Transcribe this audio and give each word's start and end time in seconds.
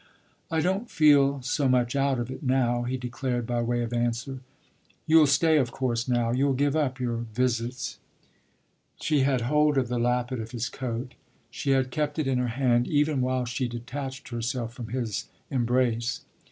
"I 0.49 0.61
don't 0.61 0.89
feel 0.89 1.43
so 1.43 1.69
much 1.69 1.95
out 1.95 2.17
of 2.17 2.31
it 2.31 2.41
now!" 2.41 2.81
he 2.85 2.97
declared 2.97 3.45
by 3.45 3.61
way 3.61 3.83
of 3.83 3.93
answer. 3.93 4.39
"You'll 5.05 5.27
stay 5.27 5.57
of 5.59 5.69
course 5.71 6.07
now 6.07 6.31
you'll 6.31 6.55
give 6.55 6.75
up 6.75 6.99
your 6.99 7.17
visits?" 7.17 7.99
She 8.99 9.19
had 9.19 9.41
hold 9.41 9.77
of 9.77 9.89
the 9.89 9.99
lappet 9.99 10.39
of 10.41 10.53
his 10.53 10.69
coat; 10.69 11.13
she 11.51 11.69
had 11.69 11.91
kept 11.91 12.17
it 12.17 12.25
in 12.25 12.39
her 12.39 12.47
hand 12.57 12.87
even 12.87 13.21
while 13.21 13.45
she 13.45 13.67
detached 13.67 14.29
herself 14.29 14.73
from 14.73 14.87
his 14.87 15.29
embrace. 15.51 16.21